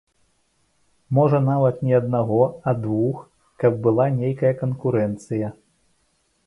Можа, 1.17 1.37
нават 1.49 1.75
не 1.89 1.93
аднаго, 2.01 2.39
а 2.71 2.73
двух, 2.87 3.21
каб 3.65 3.73
была 3.85 4.05
нейкая 4.21 4.53
канкурэнцыя. 4.65 5.47